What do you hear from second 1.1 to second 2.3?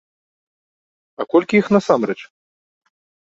А колькі іх насамрэч?